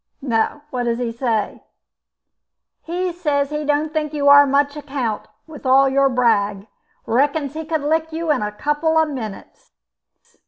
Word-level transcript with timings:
"No, 0.23 0.63
what 0.71 0.85
does 0.85 0.97
he 0.97 1.11
say?" 1.11 1.63
"He 2.81 3.11
says 3.13 3.51
he 3.51 3.63
don't 3.63 3.93
think 3.93 4.13
you 4.15 4.29
are 4.29 4.45
of 4.45 4.49
much 4.49 4.75
account 4.75 5.27
with 5.45 5.63
all 5.63 5.87
your 5.87 6.09
brag. 6.09 6.65
Reckons 7.05 7.53
he 7.53 7.65
could 7.65 7.81
lick 7.83 8.11
you 8.11 8.31
in 8.31 8.41
a 8.41 8.51
couple 8.51 8.97
of 8.97 9.09
minutes." 9.09 9.69